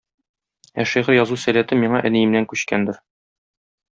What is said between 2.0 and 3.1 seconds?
әниемнән күчкәндер.